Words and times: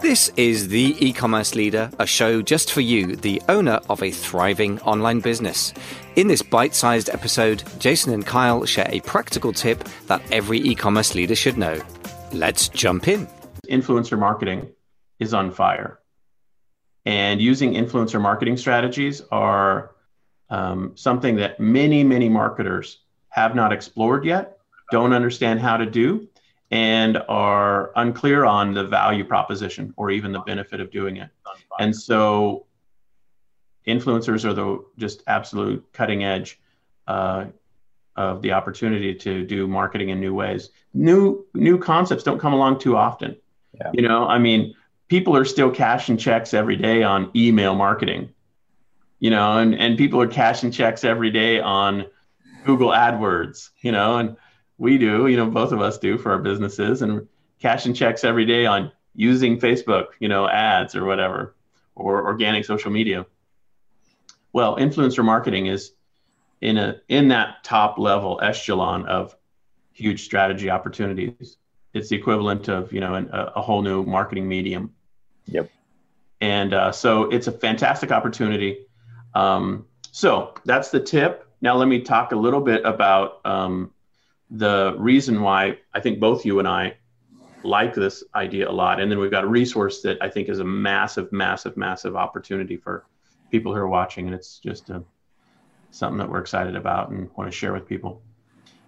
This 0.00 0.30
is 0.36 0.68
The 0.68 0.96
E 0.98 1.12
Commerce 1.12 1.54
Leader, 1.54 1.90
a 1.98 2.06
show 2.06 2.40
just 2.40 2.72
for 2.72 2.80
you, 2.80 3.16
the 3.16 3.42
owner 3.48 3.80
of 3.90 4.02
a 4.02 4.10
thriving 4.10 4.80
online 4.80 5.20
business. 5.20 5.74
In 6.16 6.28
this 6.28 6.40
bite 6.40 6.74
sized 6.74 7.10
episode, 7.10 7.64
Jason 7.78 8.14
and 8.14 8.24
Kyle 8.24 8.64
share 8.64 8.88
a 8.88 9.00
practical 9.00 9.52
tip 9.52 9.84
that 10.06 10.22
every 10.32 10.58
e 10.58 10.74
commerce 10.74 11.14
leader 11.14 11.34
should 11.34 11.58
know. 11.58 11.82
Let's 12.32 12.68
jump 12.68 13.08
in. 13.08 13.26
Influencer 13.68 14.18
marketing 14.18 14.70
is 15.18 15.34
on 15.34 15.50
fire. 15.50 15.98
And 17.04 17.40
using 17.42 17.74
influencer 17.74 18.20
marketing 18.20 18.56
strategies 18.56 19.20
are 19.30 19.90
um, 20.48 20.92
something 20.94 21.36
that 21.36 21.60
many, 21.60 22.04
many 22.04 22.28
marketers 22.28 23.00
have 23.28 23.54
not 23.54 23.72
explored 23.72 24.24
yet, 24.24 24.58
don't 24.90 25.12
understand 25.12 25.60
how 25.60 25.76
to 25.76 25.86
do, 25.86 26.28
and 26.74 27.22
are 27.28 27.92
unclear 27.94 28.44
on 28.44 28.74
the 28.74 28.82
value 28.82 29.24
proposition 29.24 29.94
or 29.96 30.10
even 30.10 30.32
the 30.32 30.40
benefit 30.40 30.80
of 30.80 30.90
doing 30.90 31.18
it. 31.18 31.30
And 31.78 31.94
so 31.94 32.66
influencers 33.86 34.44
are 34.44 34.52
the 34.52 34.84
just 34.98 35.22
absolute 35.28 35.86
cutting 35.92 36.24
edge 36.24 36.58
uh, 37.06 37.44
of 38.16 38.42
the 38.42 38.50
opportunity 38.50 39.14
to 39.14 39.46
do 39.46 39.68
marketing 39.68 40.08
in 40.08 40.18
new 40.18 40.34
ways. 40.34 40.70
New 40.94 41.46
new 41.54 41.78
concepts 41.78 42.24
don't 42.24 42.40
come 42.40 42.52
along 42.52 42.80
too 42.80 42.96
often. 42.96 43.36
Yeah. 43.74 43.90
You 43.92 44.08
know, 44.08 44.26
I 44.26 44.38
mean, 44.38 44.74
people 45.06 45.36
are 45.36 45.44
still 45.44 45.70
cashing 45.70 46.16
checks 46.16 46.54
every 46.54 46.76
day 46.76 47.04
on 47.04 47.30
email 47.36 47.76
marketing. 47.76 48.30
You 49.20 49.30
know, 49.30 49.58
and 49.58 49.76
and 49.76 49.96
people 49.96 50.20
are 50.20 50.26
cashing 50.26 50.72
checks 50.72 51.04
every 51.04 51.30
day 51.30 51.60
on 51.60 52.06
Google 52.64 52.88
AdWords. 52.90 53.70
You 53.80 53.92
know, 53.92 54.16
and 54.16 54.36
we 54.78 54.98
do, 54.98 55.26
you 55.26 55.36
know, 55.36 55.46
both 55.46 55.72
of 55.72 55.80
us 55.80 55.98
do 55.98 56.18
for 56.18 56.32
our 56.32 56.38
businesses 56.38 57.02
and 57.02 57.26
cashing 57.60 57.94
checks 57.94 58.24
every 58.24 58.44
day 58.44 58.66
on 58.66 58.90
using 59.14 59.58
Facebook, 59.58 60.06
you 60.18 60.28
know, 60.28 60.48
ads 60.48 60.94
or 60.94 61.04
whatever, 61.04 61.54
or 61.94 62.26
organic 62.26 62.64
social 62.64 62.90
media. 62.90 63.26
Well, 64.52 64.76
influencer 64.76 65.24
marketing 65.24 65.66
is 65.66 65.92
in 66.60 66.76
a 66.76 67.00
in 67.08 67.28
that 67.28 67.62
top 67.64 67.98
level 67.98 68.40
echelon 68.42 69.06
of 69.06 69.36
huge 69.92 70.24
strategy 70.24 70.70
opportunities. 70.70 71.56
It's 71.92 72.08
the 72.08 72.16
equivalent 72.16 72.68
of 72.68 72.92
you 72.92 73.00
know 73.00 73.14
an, 73.14 73.30
a, 73.32 73.62
whole 73.62 73.82
new 73.82 74.04
marketing 74.04 74.48
medium. 74.48 74.92
Yep. 75.46 75.70
And 76.40 76.74
uh, 76.74 76.92
so 76.92 77.24
it's 77.24 77.46
a 77.46 77.52
fantastic 77.52 78.10
opportunity. 78.10 78.86
Um, 79.34 79.86
so 80.10 80.54
that's 80.64 80.90
the 80.90 81.00
tip. 81.00 81.48
Now 81.60 81.76
let 81.76 81.88
me 81.88 82.00
talk 82.00 82.32
a 82.32 82.36
little 82.36 82.60
bit 82.60 82.84
about 82.84 83.40
um, 83.44 83.93
the 84.50 84.94
reason 84.98 85.40
why 85.40 85.78
I 85.92 86.00
think 86.00 86.20
both 86.20 86.44
you 86.44 86.58
and 86.58 86.68
I 86.68 86.96
like 87.62 87.94
this 87.94 88.22
idea 88.34 88.68
a 88.68 88.72
lot. 88.72 89.00
And 89.00 89.10
then 89.10 89.18
we've 89.18 89.30
got 89.30 89.44
a 89.44 89.48
resource 89.48 90.02
that 90.02 90.18
I 90.20 90.28
think 90.28 90.48
is 90.48 90.60
a 90.60 90.64
massive, 90.64 91.32
massive, 91.32 91.76
massive 91.76 92.14
opportunity 92.14 92.76
for 92.76 93.06
people 93.50 93.72
who 93.72 93.78
are 93.78 93.88
watching. 93.88 94.26
And 94.26 94.34
it's 94.34 94.58
just 94.58 94.90
a, 94.90 95.02
something 95.90 96.18
that 96.18 96.28
we're 96.28 96.40
excited 96.40 96.76
about 96.76 97.10
and 97.10 97.30
want 97.36 97.50
to 97.50 97.56
share 97.56 97.72
with 97.72 97.86
people. 97.86 98.22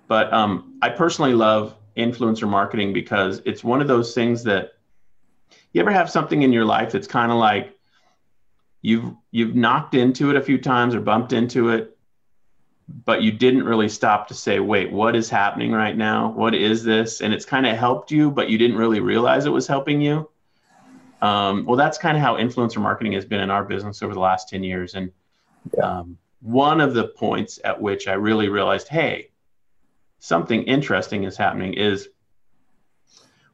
But 0.08 0.32
um, 0.32 0.78
I 0.82 0.90
personally 0.90 1.32
love 1.34 1.74
influencer 1.96 2.48
marketing 2.48 2.92
because 2.92 3.40
it's 3.44 3.64
one 3.64 3.80
of 3.80 3.88
those 3.88 4.14
things 4.14 4.44
that 4.44 4.72
you 5.72 5.80
ever 5.80 5.90
have 5.90 6.10
something 6.10 6.42
in 6.42 6.52
your 6.52 6.64
life 6.64 6.92
that's 6.92 7.06
kind 7.06 7.32
of 7.32 7.38
like 7.38 7.76
you've 8.82 9.14
you've 9.30 9.54
knocked 9.54 9.94
into 9.94 10.30
it 10.30 10.36
a 10.36 10.42
few 10.42 10.58
times 10.58 10.94
or 10.94 11.00
bumped 11.00 11.32
into 11.32 11.70
it 11.70 11.95
but 12.88 13.22
you 13.22 13.32
didn't 13.32 13.64
really 13.64 13.88
stop 13.88 14.28
to 14.28 14.34
say, 14.34 14.60
wait, 14.60 14.92
what 14.92 15.16
is 15.16 15.28
happening 15.28 15.72
right 15.72 15.96
now? 15.96 16.30
What 16.30 16.54
is 16.54 16.84
this? 16.84 17.20
And 17.20 17.34
it's 17.34 17.44
kind 17.44 17.66
of 17.66 17.76
helped 17.76 18.10
you, 18.10 18.30
but 18.30 18.48
you 18.48 18.58
didn't 18.58 18.76
really 18.76 19.00
realize 19.00 19.44
it 19.44 19.50
was 19.50 19.66
helping 19.66 20.00
you. 20.00 20.28
Um, 21.20 21.64
well, 21.64 21.76
that's 21.76 21.98
kind 21.98 22.16
of 22.16 22.22
how 22.22 22.36
influencer 22.36 22.80
marketing 22.80 23.12
has 23.12 23.24
been 23.24 23.40
in 23.40 23.50
our 23.50 23.64
business 23.64 24.02
over 24.02 24.14
the 24.14 24.20
last 24.20 24.48
10 24.48 24.62
years. 24.62 24.94
And 24.94 25.10
um, 25.82 26.18
one 26.40 26.80
of 26.80 26.94
the 26.94 27.08
points 27.08 27.58
at 27.64 27.80
which 27.80 28.06
I 28.06 28.12
really 28.12 28.48
realized, 28.48 28.88
hey, 28.88 29.30
something 30.20 30.62
interesting 30.64 31.24
is 31.24 31.36
happening 31.36 31.74
is 31.74 32.08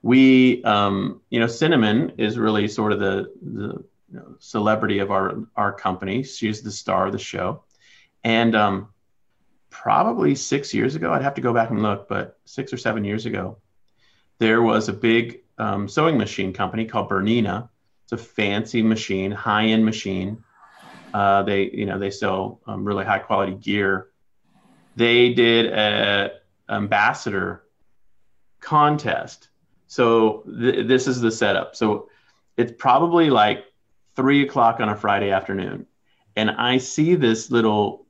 we, 0.02 0.62
um, 0.64 1.22
you 1.30 1.40
know, 1.40 1.46
Cinnamon 1.46 2.12
is 2.18 2.36
really 2.36 2.68
sort 2.68 2.92
of 2.92 2.98
the, 2.98 3.32
the 3.40 3.84
you 4.12 4.18
know, 4.18 4.34
celebrity 4.40 4.98
of 4.98 5.10
our, 5.10 5.36
our 5.56 5.72
company. 5.72 6.22
She's 6.22 6.60
the 6.60 6.72
star 6.72 7.06
of 7.06 7.12
the 7.12 7.18
show. 7.18 7.62
And 8.24 8.54
um, 8.54 8.91
probably 9.72 10.34
six 10.34 10.72
years 10.72 10.94
ago. 10.94 11.12
I'd 11.12 11.22
have 11.22 11.34
to 11.34 11.40
go 11.40 11.52
back 11.52 11.70
and 11.70 11.82
look, 11.82 12.06
but 12.06 12.38
six 12.44 12.72
or 12.72 12.76
seven 12.76 13.04
years 13.04 13.26
ago, 13.26 13.56
there 14.38 14.62
was 14.62 14.88
a 14.88 14.92
big 14.92 15.40
um, 15.58 15.88
sewing 15.88 16.18
machine 16.18 16.52
company 16.52 16.84
called 16.84 17.08
Bernina. 17.08 17.68
It's 18.04 18.12
a 18.12 18.18
fancy 18.18 18.82
machine, 18.82 19.32
high-end 19.32 19.84
machine. 19.84 20.44
Uh, 21.14 21.42
they, 21.42 21.70
you 21.70 21.86
know, 21.86 21.98
they 21.98 22.10
sell 22.10 22.60
um, 22.66 22.84
really 22.84 23.04
high-quality 23.04 23.54
gear. 23.54 24.08
They 24.94 25.32
did 25.32 25.66
a 25.66 26.32
ambassador 26.68 27.64
contest. 28.60 29.48
So 29.86 30.44
th- 30.46 30.86
this 30.86 31.06
is 31.06 31.20
the 31.20 31.30
setup. 31.30 31.74
So 31.76 32.08
it's 32.56 32.72
probably 32.78 33.30
like 33.30 33.64
three 34.16 34.42
o'clock 34.42 34.80
on 34.80 34.90
a 34.90 34.96
Friday 34.96 35.30
afternoon, 35.30 35.86
and 36.36 36.50
I 36.50 36.78
see 36.78 37.14
this 37.14 37.50
little 37.50 38.06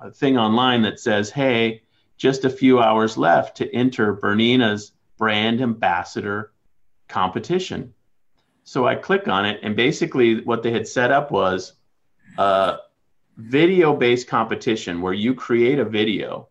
a 0.00 0.10
thing 0.10 0.38
online 0.38 0.82
that 0.82 1.00
says, 1.00 1.30
hey, 1.30 1.82
just 2.16 2.44
a 2.44 2.50
few 2.50 2.80
hours 2.80 3.16
left 3.16 3.56
to 3.58 3.74
enter 3.74 4.14
Bernina's 4.14 4.92
brand 5.16 5.60
ambassador 5.60 6.52
competition. 7.08 7.94
So 8.64 8.86
I 8.86 8.94
click 8.94 9.28
on 9.28 9.46
it, 9.46 9.60
and 9.62 9.74
basically 9.74 10.42
what 10.42 10.62
they 10.62 10.70
had 10.70 10.86
set 10.86 11.10
up 11.10 11.30
was 11.30 11.74
a 12.38 12.76
video 13.36 13.96
based 13.96 14.28
competition 14.28 15.00
where 15.00 15.12
you 15.12 15.34
create 15.34 15.78
a 15.78 15.84
video 15.84 16.48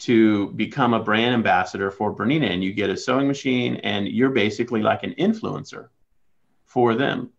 to 0.00 0.50
become 0.52 0.94
a 0.94 1.02
brand 1.02 1.34
ambassador 1.34 1.90
for 1.90 2.14
Bernina, 2.14 2.50
and 2.50 2.62
you 2.62 2.72
get 2.72 2.90
a 2.90 2.96
sewing 2.96 3.28
machine, 3.28 3.76
and 3.76 4.08
you're 4.08 4.30
basically 4.30 4.82
like 4.82 5.04
an 5.04 5.14
influencer 5.14 5.88
for 6.66 6.94
them. 6.94 7.30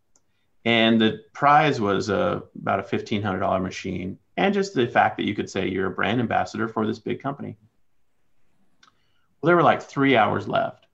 And 0.65 0.99
the 0.99 1.23
prize 1.33 1.81
was 1.81 2.09
uh, 2.09 2.39
about 2.59 2.79
a 2.79 2.83
$1,500 2.83 3.61
machine 3.61 4.17
and 4.37 4.53
just 4.53 4.73
the 4.73 4.87
fact 4.87 5.17
that 5.17 5.25
you 5.25 5.35
could 5.35 5.49
say 5.49 5.67
you're 5.67 5.87
a 5.87 5.91
brand 5.91 6.19
ambassador 6.19 6.67
for 6.67 6.85
this 6.85 6.99
big 6.99 7.21
company. 7.21 7.57
Well, 9.41 9.47
there 9.47 9.55
were 9.55 9.63
like 9.63 9.81
three 9.81 10.15
hours 10.15 10.47
left 10.47 10.85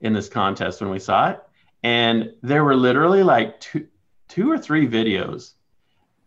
in 0.00 0.12
this 0.12 0.28
contest 0.28 0.80
when 0.80 0.90
we 0.90 0.98
saw 0.98 1.30
it, 1.30 1.40
and 1.82 2.32
there 2.42 2.64
were 2.64 2.76
literally 2.76 3.22
like 3.22 3.60
two, 3.60 3.86
two 4.28 4.50
or 4.50 4.58
three 4.58 4.86
videos, 4.86 5.52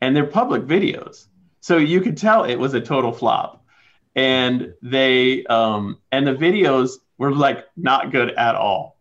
and 0.02 0.16
they're 0.16 0.26
public 0.26 0.64
videos, 0.64 1.28
so 1.60 1.78
you 1.78 2.02
could 2.02 2.18
tell 2.18 2.44
it 2.44 2.56
was 2.56 2.74
a 2.74 2.82
total 2.82 3.12
flop. 3.12 3.66
And 4.16 4.74
they 4.82 5.46
um, 5.46 6.00
and 6.12 6.26
the 6.26 6.34
videos 6.34 6.94
were 7.18 7.32
like 7.32 7.66
not 7.78 8.12
good 8.12 8.32
at 8.32 8.56
all. 8.56 8.98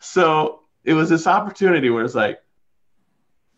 So 0.00 0.62
it 0.82 0.94
was 0.94 1.08
this 1.08 1.26
opportunity 1.26 1.88
where 1.90 2.04
it's 2.04 2.14
like, 2.14 2.40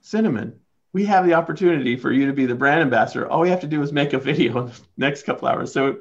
cinnamon, 0.00 0.60
we 0.92 1.04
have 1.06 1.24
the 1.24 1.34
opportunity 1.34 1.96
for 1.96 2.12
you 2.12 2.26
to 2.26 2.32
be 2.32 2.46
the 2.46 2.54
brand 2.54 2.82
ambassador. 2.82 3.28
All 3.28 3.40
we 3.40 3.50
have 3.50 3.60
to 3.60 3.66
do 3.66 3.82
is 3.82 3.92
make 3.92 4.12
a 4.12 4.18
video 4.18 4.58
in 4.58 4.66
the 4.66 4.80
next 4.96 5.24
couple 5.24 5.48
hours. 5.48 5.72
So 5.72 5.96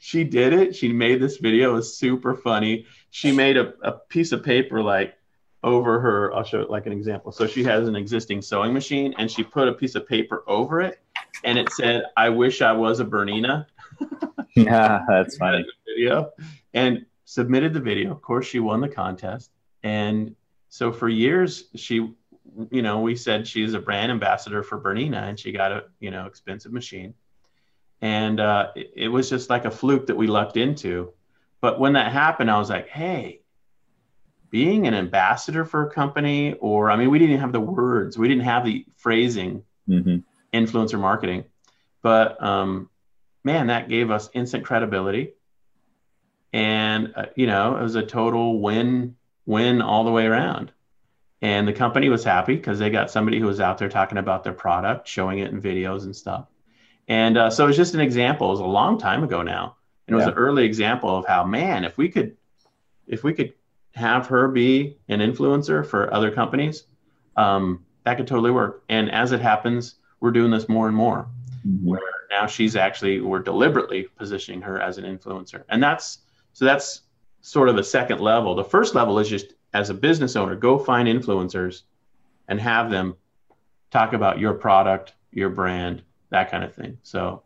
she 0.00 0.24
did 0.24 0.52
it. 0.52 0.74
She 0.74 0.92
made 0.92 1.20
this 1.20 1.36
video. 1.36 1.70
It 1.70 1.74
was 1.74 1.96
super 1.96 2.34
funny. 2.34 2.86
She 3.10 3.32
made 3.32 3.56
a, 3.56 3.74
a 3.82 3.92
piece 3.92 4.32
of 4.32 4.42
paper 4.42 4.82
like 4.82 5.14
over 5.62 6.00
her. 6.00 6.34
I'll 6.34 6.44
show 6.44 6.60
it 6.60 6.70
like 6.70 6.86
an 6.86 6.92
example. 6.92 7.30
So 7.30 7.46
she 7.46 7.62
has 7.64 7.86
an 7.86 7.94
existing 7.94 8.42
sewing 8.42 8.72
machine 8.72 9.14
and 9.18 9.30
she 9.30 9.42
put 9.42 9.68
a 9.68 9.72
piece 9.72 9.94
of 9.94 10.08
paper 10.08 10.44
over 10.46 10.80
it 10.80 11.00
and 11.44 11.58
it 11.58 11.70
said, 11.72 12.04
I 12.16 12.30
wish 12.30 12.62
I 12.62 12.72
was 12.72 13.00
a 13.00 13.04
Bernina. 13.04 13.66
yeah, 14.56 15.04
that's 15.08 15.36
funny. 15.36 15.64
Video 15.86 16.30
and 16.72 17.04
submitted 17.26 17.74
the 17.74 17.80
video. 17.80 18.10
Of 18.10 18.22
course, 18.22 18.46
she 18.46 18.60
won 18.60 18.80
the 18.80 18.88
contest. 18.88 19.50
And 19.82 20.34
so 20.68 20.90
for 20.90 21.08
years, 21.08 21.64
she 21.74 22.14
you 22.70 22.82
know, 22.82 23.00
we 23.00 23.16
said 23.16 23.46
she's 23.46 23.74
a 23.74 23.80
brand 23.80 24.12
ambassador 24.12 24.62
for 24.62 24.80
Bernina 24.80 25.28
and 25.28 25.38
she 25.38 25.52
got 25.52 25.72
a, 25.72 25.84
you 26.00 26.10
know, 26.10 26.26
expensive 26.26 26.72
machine. 26.72 27.14
And 28.00 28.40
uh, 28.40 28.68
it, 28.74 28.92
it 28.96 29.08
was 29.08 29.30
just 29.30 29.48
like 29.50 29.64
a 29.64 29.70
fluke 29.70 30.06
that 30.06 30.16
we 30.16 30.26
lucked 30.26 30.56
into. 30.56 31.12
But 31.60 31.78
when 31.78 31.92
that 31.94 32.12
happened, 32.12 32.50
I 32.50 32.58
was 32.58 32.68
like, 32.68 32.88
hey, 32.88 33.40
being 34.50 34.86
an 34.86 34.94
ambassador 34.94 35.64
for 35.64 35.86
a 35.86 35.90
company, 35.90 36.54
or 36.54 36.90
I 36.90 36.96
mean, 36.96 37.10
we 37.10 37.18
didn't 37.18 37.38
have 37.38 37.52
the 37.52 37.60
words, 37.60 38.18
we 38.18 38.28
didn't 38.28 38.44
have 38.44 38.64
the 38.64 38.84
phrasing, 38.98 39.62
mm-hmm. 39.88 40.18
influencer 40.52 41.00
marketing. 41.00 41.44
But 42.02 42.42
um, 42.42 42.90
man, 43.44 43.68
that 43.68 43.88
gave 43.88 44.10
us 44.10 44.28
instant 44.34 44.64
credibility. 44.64 45.34
And, 46.52 47.14
uh, 47.16 47.26
you 47.34 47.46
know, 47.46 47.76
it 47.76 47.82
was 47.82 47.94
a 47.94 48.02
total 48.02 48.60
win 48.60 49.16
win 49.46 49.82
all 49.82 50.04
the 50.04 50.10
way 50.10 50.26
around. 50.26 50.72
And 51.42 51.66
the 51.66 51.72
company 51.72 52.08
was 52.08 52.22
happy 52.24 52.56
because 52.56 52.78
they 52.78 52.88
got 52.88 53.10
somebody 53.10 53.40
who 53.40 53.46
was 53.46 53.60
out 53.60 53.76
there 53.76 53.88
talking 53.88 54.18
about 54.18 54.44
their 54.44 54.52
product, 54.52 55.08
showing 55.08 55.40
it 55.40 55.50
in 55.50 55.60
videos 55.60 56.04
and 56.04 56.14
stuff. 56.14 56.46
And 57.08 57.36
uh, 57.36 57.50
so 57.50 57.64
it 57.64 57.66
was 57.68 57.76
just 57.76 57.94
an 57.94 58.00
example. 58.00 58.46
It 58.48 58.52
was 58.52 58.60
a 58.60 58.64
long 58.64 58.96
time 58.96 59.24
ago 59.24 59.42
now. 59.42 59.76
And 60.06 60.14
it 60.14 60.16
was 60.16 60.26
yeah. 60.26 60.32
an 60.32 60.38
early 60.38 60.64
example 60.64 61.16
of 61.16 61.26
how, 61.26 61.44
man, 61.44 61.84
if 61.84 61.98
we 61.98 62.08
could, 62.08 62.36
if 63.08 63.24
we 63.24 63.34
could 63.34 63.52
have 63.94 64.28
her 64.28 64.48
be 64.48 64.96
an 65.08 65.20
influencer 65.20 65.84
for 65.84 66.12
other 66.14 66.30
companies, 66.30 66.84
um, 67.36 67.84
that 68.04 68.16
could 68.16 68.26
totally 68.26 68.50
work. 68.50 68.84
And 68.88 69.10
as 69.10 69.32
it 69.32 69.40
happens, 69.40 69.96
we're 70.20 70.30
doing 70.30 70.50
this 70.50 70.68
more 70.68 70.86
and 70.86 70.96
more. 70.96 71.28
Mm-hmm. 71.66 71.86
Where 71.86 72.00
now 72.30 72.46
she's 72.46 72.76
actually 72.76 73.20
we're 73.20 73.40
deliberately 73.40 74.08
positioning 74.16 74.62
her 74.62 74.80
as 74.80 74.98
an 74.98 75.04
influencer, 75.04 75.64
and 75.68 75.82
that's 75.82 76.18
so 76.52 76.64
that's 76.64 77.02
sort 77.40 77.68
of 77.68 77.76
a 77.76 77.84
second 77.84 78.20
level. 78.20 78.54
The 78.54 78.64
first 78.64 78.94
level 78.94 79.18
is 79.18 79.28
just 79.28 79.54
as 79.74 79.90
a 79.90 79.94
business 79.94 80.36
owner, 80.36 80.56
go 80.56 80.78
find 80.78 81.08
influencers 81.08 81.82
and 82.48 82.60
have 82.60 82.90
them 82.90 83.16
talk 83.90 84.12
about 84.12 84.38
your 84.38 84.54
product, 84.54 85.14
your 85.30 85.48
brand, 85.48 86.02
that 86.30 86.50
kind 86.50 86.64
of 86.64 86.74
thing. 86.74 86.98
So, 87.02 87.42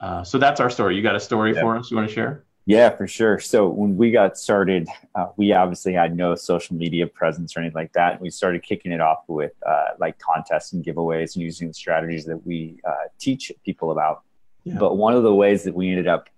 uh, 0.00 0.24
so 0.24 0.38
that's 0.38 0.60
our 0.60 0.70
story. 0.70 0.96
You 0.96 1.02
got 1.02 1.16
a 1.16 1.20
story 1.20 1.54
yeah. 1.54 1.60
for 1.60 1.76
us? 1.76 1.90
You 1.90 1.96
want 1.96 2.08
to 2.08 2.14
share? 2.14 2.44
Yeah, 2.66 2.90
for 2.90 3.06
sure. 3.08 3.40
So 3.40 3.68
when 3.68 3.96
we 3.96 4.10
got 4.10 4.38
started, 4.38 4.88
uh, 5.14 5.26
we 5.36 5.52
obviously 5.52 5.92
had 5.92 6.16
no 6.16 6.34
social 6.34 6.76
media 6.76 7.06
presence 7.06 7.56
or 7.56 7.60
anything 7.60 7.74
like 7.74 7.92
that. 7.94 8.12
And 8.12 8.20
we 8.20 8.30
started 8.30 8.62
kicking 8.62 8.92
it 8.92 9.00
off 9.00 9.24
with 9.28 9.52
uh, 9.66 9.88
like 9.98 10.18
contests 10.18 10.72
and 10.72 10.84
giveaways 10.84 11.34
and 11.34 11.42
using 11.42 11.68
the 11.68 11.74
strategies 11.74 12.24
that 12.26 12.46
we 12.46 12.78
uh, 12.86 13.08
teach 13.18 13.50
people 13.64 13.90
about. 13.90 14.22
Yeah. 14.64 14.76
But 14.78 14.96
one 14.96 15.14
of 15.14 15.22
the 15.22 15.34
ways 15.34 15.64
that 15.64 15.74
we 15.74 15.90
ended 15.90 16.06
up 16.06 16.28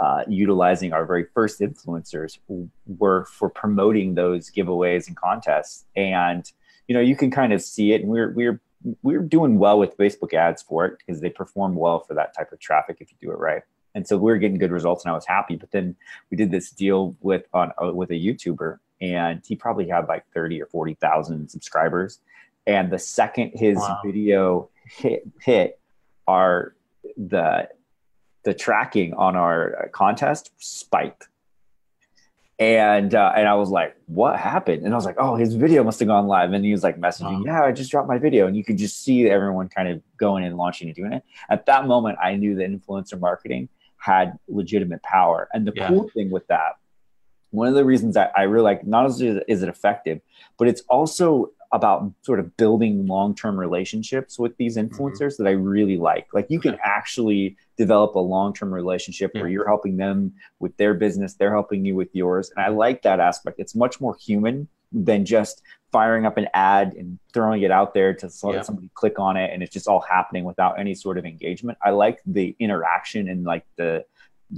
uh, 0.00 0.24
utilizing 0.28 0.92
our 0.92 1.04
very 1.04 1.26
first 1.34 1.60
influencers 1.60 2.38
were 2.86 3.24
for 3.26 3.48
promoting 3.48 4.14
those 4.14 4.50
giveaways 4.50 5.06
and 5.06 5.16
contests. 5.16 5.84
And 5.96 6.50
you 6.88 6.94
know, 6.94 7.00
you 7.00 7.16
can 7.16 7.30
kind 7.30 7.52
of 7.52 7.62
see 7.62 7.92
it. 7.92 8.02
And 8.02 8.10
we're 8.10 8.32
we're 8.32 8.60
we're 9.02 9.22
doing 9.22 9.58
well 9.58 9.78
with 9.78 9.96
Facebook 9.96 10.34
ads 10.34 10.62
for 10.62 10.84
it 10.86 10.98
because 10.98 11.20
they 11.20 11.30
perform 11.30 11.74
well 11.74 12.00
for 12.00 12.14
that 12.14 12.34
type 12.36 12.52
of 12.52 12.60
traffic 12.60 12.98
if 13.00 13.10
you 13.10 13.16
do 13.20 13.32
it 13.32 13.38
right. 13.38 13.62
And 13.94 14.06
so 14.06 14.18
we 14.18 14.30
are 14.30 14.36
getting 14.36 14.58
good 14.58 14.70
results, 14.70 15.04
and 15.04 15.10
I 15.10 15.14
was 15.14 15.24
happy. 15.26 15.56
But 15.56 15.70
then 15.70 15.96
we 16.30 16.36
did 16.36 16.50
this 16.50 16.70
deal 16.70 17.16
with 17.20 17.44
on 17.54 17.72
uh, 17.82 17.92
with 17.92 18.10
a 18.10 18.14
YouTuber, 18.14 18.78
and 19.00 19.42
he 19.46 19.56
probably 19.56 19.88
had 19.88 20.06
like 20.06 20.24
thirty 20.34 20.60
or 20.60 20.66
forty 20.66 20.94
thousand 20.94 21.48
subscribers. 21.48 22.20
And 22.66 22.92
the 22.92 22.98
second 22.98 23.52
his 23.54 23.78
wow. 23.78 24.00
video 24.04 24.68
hit 24.84 25.26
hit, 25.40 25.80
our 26.28 26.74
the 27.16 27.70
the 28.46 28.54
tracking 28.54 29.12
on 29.14 29.34
our 29.36 29.90
contest 29.92 30.52
spiked 30.56 31.28
and 32.58 33.14
uh, 33.14 33.32
and 33.36 33.46
I 33.46 33.54
was 33.54 33.68
like, 33.68 33.96
"What 34.06 34.38
happened?" 34.38 34.84
And 34.84 34.94
I 34.94 34.96
was 34.96 35.04
like, 35.04 35.16
"Oh, 35.18 35.36
his 35.36 35.54
video 35.54 35.84
must 35.84 35.98
have 36.00 36.08
gone 36.08 36.26
live." 36.26 36.52
And 36.52 36.64
he 36.64 36.72
was 36.72 36.82
like 36.82 36.98
messaging, 36.98 37.44
"Yeah, 37.44 37.62
I 37.62 37.72
just 37.72 37.90
dropped 37.90 38.08
my 38.08 38.16
video," 38.16 38.46
and 38.46 38.56
you 38.56 38.64
could 38.64 38.78
just 38.78 39.04
see 39.04 39.28
everyone 39.28 39.68
kind 39.68 39.88
of 39.88 40.00
going 40.16 40.42
and 40.42 40.56
launching 40.56 40.88
and 40.88 40.96
doing 40.96 41.12
it. 41.12 41.22
At 41.50 41.66
that 41.66 41.86
moment, 41.86 42.16
I 42.22 42.34
knew 42.36 42.54
that 42.54 42.70
influencer 42.70 43.20
marketing 43.20 43.68
had 43.98 44.38
legitimate 44.48 45.02
power. 45.02 45.48
And 45.52 45.66
the 45.66 45.72
yeah. 45.76 45.88
cool 45.88 46.08
thing 46.14 46.30
with 46.30 46.46
that, 46.46 46.76
one 47.50 47.68
of 47.68 47.74
the 47.74 47.84
reasons 47.84 48.16
I, 48.16 48.30
I 48.34 48.42
really 48.44 48.64
like, 48.64 48.86
not 48.86 49.04
only 49.04 49.42
is 49.48 49.62
it 49.62 49.68
effective, 49.68 50.20
but 50.58 50.66
it's 50.66 50.80
also 50.88 51.50
about 51.72 52.12
sort 52.22 52.40
of 52.40 52.56
building 52.56 53.06
long-term 53.06 53.58
relationships 53.58 54.38
with 54.38 54.56
these 54.56 54.76
mm-hmm. 54.76 54.94
influencers 54.94 55.34
mm-hmm. 55.34 55.44
that 55.44 55.50
I 55.50 55.52
really 55.52 55.96
like. 55.96 56.26
Like 56.32 56.46
you 56.48 56.60
can 56.60 56.78
actually 56.82 57.56
develop 57.76 58.14
a 58.14 58.20
long-term 58.20 58.72
relationship 58.72 59.32
yeah. 59.34 59.42
where 59.42 59.50
you're 59.50 59.66
helping 59.66 59.96
them 59.96 60.32
with 60.58 60.76
their 60.76 60.94
business, 60.94 61.34
they're 61.34 61.52
helping 61.52 61.84
you 61.84 61.94
with 61.94 62.14
yours. 62.14 62.50
And 62.56 62.64
I 62.64 62.68
like 62.68 63.02
that 63.02 63.20
aspect. 63.20 63.58
It's 63.58 63.74
much 63.74 64.00
more 64.00 64.16
human 64.20 64.68
than 64.92 65.24
just 65.24 65.62
firing 65.92 66.26
up 66.26 66.36
an 66.36 66.48
ad 66.54 66.94
and 66.96 67.18
throwing 67.32 67.62
it 67.62 67.70
out 67.70 67.94
there 67.94 68.14
to 68.14 68.28
so 68.28 68.52
yeah. 68.52 68.62
somebody 68.62 68.90
click 68.94 69.18
on 69.18 69.36
it 69.36 69.50
and 69.52 69.62
it's 69.62 69.72
just 69.72 69.88
all 69.88 70.00
happening 70.00 70.44
without 70.44 70.78
any 70.78 70.94
sort 70.94 71.18
of 71.18 71.24
engagement. 71.24 71.78
I 71.82 71.90
like 71.90 72.20
the 72.26 72.54
interaction 72.58 73.28
and 73.28 73.44
like 73.44 73.64
the 73.76 74.04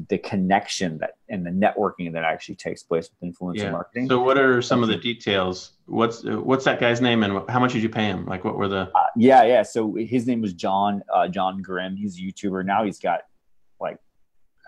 the 0.08 0.18
connection 0.18 0.98
that 0.98 1.16
and 1.28 1.46
the 1.46 1.50
networking 1.50 2.12
that 2.12 2.24
actually 2.24 2.54
takes 2.56 2.82
place 2.82 3.08
with 3.10 3.34
influencer 3.34 3.56
yeah. 3.58 3.70
marketing. 3.70 4.08
So, 4.08 4.22
what 4.22 4.36
are 4.36 4.60
some 4.60 4.82
of 4.82 4.88
the 4.88 4.96
details? 4.96 5.72
What's 5.86 6.24
what's 6.24 6.64
that 6.64 6.78
guy's 6.78 7.00
name 7.00 7.22
and 7.22 7.48
how 7.48 7.58
much 7.58 7.72
did 7.72 7.82
you 7.82 7.88
pay 7.88 8.04
him? 8.04 8.26
Like, 8.26 8.44
what 8.44 8.56
were 8.56 8.68
the? 8.68 8.90
Uh, 8.94 9.06
yeah, 9.16 9.44
yeah. 9.44 9.62
So 9.62 9.94
his 9.94 10.26
name 10.26 10.42
was 10.42 10.52
John 10.52 11.02
uh, 11.12 11.28
John 11.28 11.62
Grimm. 11.62 11.96
He's 11.96 12.18
a 12.18 12.20
YouTuber 12.20 12.64
now. 12.66 12.84
He's 12.84 12.98
got 12.98 13.20
like 13.80 13.98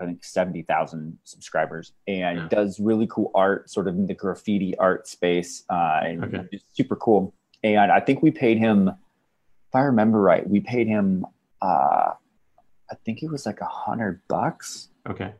I 0.00 0.06
think 0.06 0.24
seventy 0.24 0.62
thousand 0.62 1.18
subscribers 1.24 1.92
and 2.08 2.38
yeah. 2.38 2.48
does 2.48 2.80
really 2.80 3.06
cool 3.06 3.30
art, 3.34 3.68
sort 3.68 3.88
of 3.88 3.96
in 3.96 4.06
the 4.06 4.14
graffiti 4.14 4.76
art 4.78 5.06
space. 5.06 5.64
Uh, 5.68 6.00
and 6.02 6.24
okay. 6.24 6.48
it's 6.52 6.64
super 6.72 6.96
cool. 6.96 7.34
And 7.62 7.92
I 7.92 8.00
think 8.00 8.22
we 8.22 8.30
paid 8.30 8.56
him, 8.56 8.88
if 8.88 9.74
I 9.74 9.80
remember 9.80 10.20
right, 10.20 10.48
we 10.48 10.60
paid 10.60 10.86
him. 10.86 11.26
Uh, 11.60 12.12
I 12.90 12.94
think 13.04 13.22
it 13.22 13.30
was 13.30 13.44
like 13.44 13.60
a 13.60 13.66
hundred 13.66 14.22
bucks 14.26 14.89
Okay. 15.08 15.32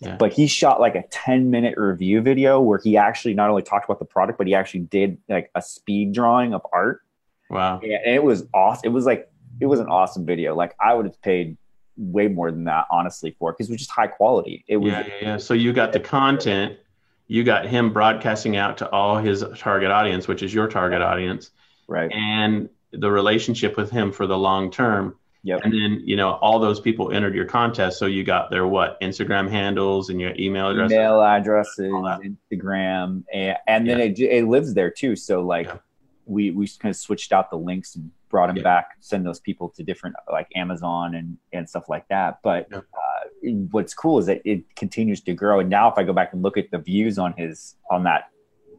Yeah. 0.00 0.16
But 0.16 0.32
he 0.32 0.46
shot 0.46 0.80
like 0.80 0.94
a 0.94 1.02
10 1.10 1.50
minute 1.50 1.76
review 1.76 2.20
video 2.20 2.60
where 2.60 2.78
he 2.78 2.96
actually 2.96 3.34
not 3.34 3.50
only 3.50 3.62
talked 3.62 3.84
about 3.84 3.98
the 3.98 4.04
product, 4.04 4.38
but 4.38 4.46
he 4.46 4.54
actually 4.54 4.80
did 4.80 5.18
like 5.28 5.50
a 5.54 5.62
speed 5.62 6.12
drawing 6.12 6.54
of 6.54 6.64
art. 6.72 7.02
Wow. 7.50 7.80
And 7.80 8.14
it 8.14 8.22
was 8.22 8.46
awesome. 8.54 8.82
It 8.84 8.92
was 8.92 9.06
like, 9.06 9.30
it 9.60 9.66
was 9.66 9.80
an 9.80 9.88
awesome 9.88 10.24
video. 10.24 10.54
Like 10.54 10.76
I 10.80 10.94
would 10.94 11.06
have 11.06 11.20
paid 11.20 11.56
way 11.96 12.28
more 12.28 12.52
than 12.52 12.64
that, 12.64 12.86
honestly, 12.92 13.34
for 13.38 13.50
it 13.50 13.54
because 13.54 13.68
it 13.68 13.72
was 13.72 13.80
just 13.80 13.90
high 13.90 14.06
quality. 14.06 14.64
It 14.68 14.76
was. 14.76 14.92
Yeah, 14.92 15.06
yeah, 15.06 15.12
yeah. 15.20 15.36
So 15.36 15.52
you 15.52 15.72
got 15.72 15.92
the 15.92 16.00
content, 16.00 16.78
you 17.26 17.42
got 17.42 17.66
him 17.66 17.92
broadcasting 17.92 18.56
out 18.56 18.78
to 18.78 18.90
all 18.90 19.18
his 19.18 19.44
target 19.56 19.90
audience, 19.90 20.28
which 20.28 20.44
is 20.44 20.54
your 20.54 20.68
target 20.68 21.02
audience. 21.02 21.50
Right. 21.88 22.12
And 22.12 22.68
the 22.92 23.10
relationship 23.10 23.76
with 23.76 23.90
him 23.90 24.12
for 24.12 24.28
the 24.28 24.38
long 24.38 24.70
term 24.70 25.16
Yep. 25.48 25.60
And 25.64 25.72
then, 25.72 26.02
you 26.04 26.14
know, 26.14 26.32
all 26.42 26.58
those 26.58 26.78
people 26.78 27.10
entered 27.10 27.34
your 27.34 27.46
contest. 27.46 27.98
So 27.98 28.04
you 28.04 28.22
got 28.22 28.50
their 28.50 28.66
what? 28.66 29.00
Instagram 29.00 29.48
handles 29.48 30.10
and 30.10 30.20
your 30.20 30.34
email 30.38 30.68
addresses. 30.68 30.92
Email 30.92 31.22
addresses, 31.22 31.90
Instagram. 31.90 33.24
And, 33.32 33.56
and 33.66 33.88
then 33.88 33.98
it, 33.98 34.20
it 34.20 34.46
lives 34.46 34.74
there 34.74 34.90
too. 34.90 35.16
So 35.16 35.40
like 35.40 35.68
yeah. 35.68 35.78
we, 36.26 36.50
we 36.50 36.68
kind 36.78 36.90
of 36.90 36.96
switched 36.96 37.32
out 37.32 37.48
the 37.48 37.56
links 37.56 37.96
and 37.96 38.10
brought 38.28 38.48
them 38.48 38.58
yeah. 38.58 38.62
back, 38.62 38.90
send 39.00 39.24
those 39.24 39.40
people 39.40 39.70
to 39.70 39.82
different 39.82 40.16
like 40.30 40.48
Amazon 40.54 41.14
and, 41.14 41.38
and 41.54 41.66
stuff 41.66 41.88
like 41.88 42.06
that. 42.08 42.40
But 42.42 42.68
yeah. 42.70 42.80
uh, 42.80 43.48
what's 43.70 43.94
cool 43.94 44.18
is 44.18 44.26
that 44.26 44.42
it 44.44 44.76
continues 44.76 45.22
to 45.22 45.32
grow. 45.32 45.60
And 45.60 45.70
now 45.70 45.90
if 45.90 45.96
I 45.96 46.02
go 46.02 46.12
back 46.12 46.34
and 46.34 46.42
look 46.42 46.58
at 46.58 46.70
the 46.70 46.78
views 46.78 47.18
on 47.18 47.32
his, 47.38 47.74
on 47.90 48.04
that 48.04 48.28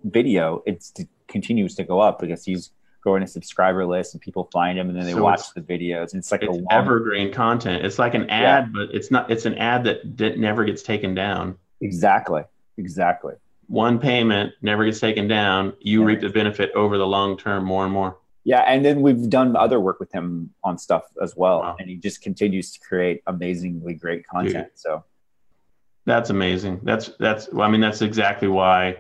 video, 0.04 0.62
it 0.68 0.88
continues 1.28 1.74
to 1.78 1.84
go 1.84 2.00
up 2.00 2.20
because 2.20 2.46
he's 2.46 2.70
growing 3.10 3.24
a 3.24 3.28
subscriber 3.28 3.86
list 3.86 4.14
and 4.14 4.22
people 4.22 4.50
find 4.54 4.78
him 4.78 4.90
and 4.90 4.98
then 4.98 5.06
they 5.06 5.14
so 5.14 5.24
watch 5.24 5.54
the 5.56 5.62
videos. 5.62 6.12
And 6.14 6.20
it's 6.20 6.32
like 6.32 6.44
it's 6.44 6.50
a 6.50 6.54
long... 6.54 6.68
evergreen 6.70 7.34
content. 7.34 7.84
It's 7.84 7.98
like 7.98 8.14
an 8.14 8.30
ad, 8.30 8.66
yeah. 8.66 8.72
but 8.72 8.96
it's 8.96 9.10
not. 9.10 9.32
It's 9.32 9.46
an 9.46 9.56
ad 9.58 9.84
that, 9.86 10.18
that 10.18 10.38
never 10.38 10.64
gets 10.64 10.84
taken 10.84 11.16
down. 11.16 11.58
Exactly. 11.82 12.44
Exactly. 12.78 13.34
One 13.68 14.00
payment 14.00 14.54
never 14.62 14.86
gets 14.86 15.00
taken 15.00 15.28
down. 15.28 15.74
You 15.80 16.02
yeah. 16.02 16.08
reap 16.08 16.22
the 16.22 16.30
benefit 16.30 16.72
over 16.74 16.98
the 16.98 17.08
long 17.08 17.38
term 17.38 17.66
more 17.66 17.84
and 17.84 17.94
more. 17.94 18.18
Yeah, 18.44 18.62
and 18.62 18.86
then 18.86 19.02
we've 19.02 19.30
done 19.30 19.56
other 19.56 19.80
work 19.80 20.00
with 20.00 20.12
him 20.12 20.52
on 20.64 20.78
stuff 20.78 21.04
as 21.22 21.36
well, 21.36 21.60
wow. 21.60 21.76
and 21.78 21.90
he 21.90 21.98
just 21.98 22.22
continues 22.22 22.72
to 22.72 22.80
create 22.80 23.22
amazingly 23.28 23.94
great 23.94 24.26
content. 24.26 24.70
Dude, 24.70 24.80
so 24.80 25.04
that's 26.06 26.30
amazing. 26.30 26.80
That's 26.84 27.10
that's. 27.20 27.52
Well, 27.52 27.68
I 27.68 27.72
mean, 27.72 27.82
that's 27.82 28.02
exactly 28.02 28.48
why 28.48 28.98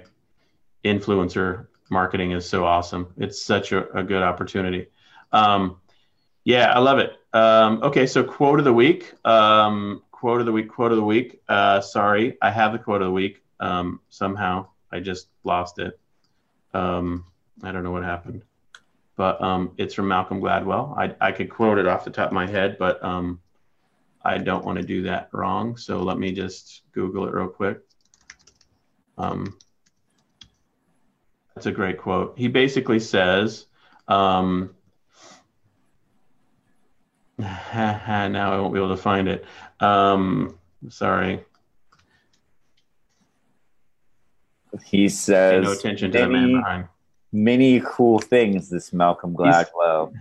influencer 0.83 1.67
marketing 1.89 2.31
is 2.31 2.47
so 2.47 2.65
awesome. 2.65 3.13
It's 3.17 3.41
such 3.41 3.71
a, 3.71 3.89
a 3.97 4.03
good 4.03 4.23
opportunity. 4.23 4.87
Um, 5.31 5.77
yeah, 6.43 6.73
I 6.73 6.79
love 6.79 6.99
it. 6.99 7.13
Um, 7.33 7.83
okay, 7.83 8.07
so 8.07 8.23
quote 8.23 8.59
of 8.59 8.65
the 8.65 8.73
week. 8.73 9.13
Um, 9.25 10.03
quote 10.11 10.39
of 10.39 10.45
the 10.45 10.51
week. 10.51 10.69
Quote 10.69 10.91
of 10.91 10.97
the 10.97 11.03
week. 11.03 11.41
Uh, 11.47 11.81
sorry, 11.81 12.37
I 12.41 12.51
have 12.51 12.71
the 12.71 12.79
quote 12.79 13.01
of 13.01 13.07
the 13.07 13.11
week. 13.11 13.43
Um, 13.59 13.99
somehow 14.09 14.67
I 14.91 14.99
just 14.99 15.27
lost 15.43 15.79
it. 15.79 15.99
Um, 16.73 17.25
I 17.63 17.71
don't 17.71 17.83
know 17.83 17.91
what 17.91 18.03
happened, 18.03 18.43
but 19.15 19.41
um, 19.41 19.73
it's 19.77 19.93
from 19.93 20.07
Malcolm 20.07 20.39
Gladwell. 20.39 20.97
I, 20.97 21.15
I 21.19 21.31
could 21.31 21.49
quote 21.49 21.77
it 21.77 21.87
off 21.87 22.05
the 22.05 22.11
top 22.11 22.27
of 22.27 22.33
my 22.33 22.47
head, 22.47 22.77
but 22.79 23.03
I 24.23 24.37
don't 24.37 24.65
want 24.65 24.77
to 24.77 24.85
do 24.85 25.03
that 25.03 25.29
wrong. 25.31 25.77
So 25.77 26.01
let 26.01 26.17
me 26.17 26.31
just 26.31 26.81
Google 26.91 27.27
it 27.27 27.33
real 27.33 27.47
quick. 27.47 27.79
Um, 29.17 29.57
that's 31.59 31.65
a 31.65 31.71
great 31.71 31.97
quote. 31.97 32.35
He 32.37 32.47
basically 32.47 33.01
says, 33.01 33.65
um, 34.07 34.73
now 37.37 38.53
I 38.53 38.57
won't 38.61 38.73
be 38.73 38.79
able 38.79 38.95
to 38.95 39.01
find 39.01 39.27
it. 39.27 39.43
Um, 39.81 40.57
sorry. 40.87 41.43
He 44.85 45.09
says, 45.09 45.65
Pay 45.65 45.67
no 45.67 45.73
attention 45.73 46.11
to 46.13 46.19
many, 46.19 46.33
the 46.33 46.47
man 46.47 46.61
behind. 46.61 46.87
Many 47.33 47.81
cool 47.85 48.19
things, 48.19 48.69
this 48.69 48.93
Malcolm 48.93 49.35
Gladwell. 49.35 50.13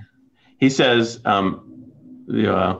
He's, 0.58 0.72
he 0.72 0.76
says, 0.76 1.20
um, 1.24 1.92
uh, 2.36 2.78